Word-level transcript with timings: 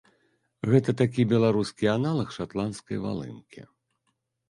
Гэта 0.71 0.95
такі 1.01 1.27
беларускі 1.35 1.91
аналаг 1.97 2.35
шатландскай 2.41 2.97
валынкі. 3.09 3.61